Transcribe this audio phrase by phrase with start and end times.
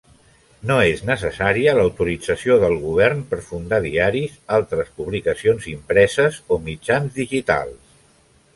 [0.69, 7.97] No és necessària l'autorització del govern per fundar diaris, altres publicacions impreses o mitjans digitals.